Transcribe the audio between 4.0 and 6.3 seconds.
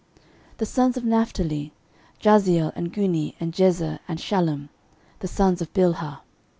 and Shallum, the sons of Bilhah.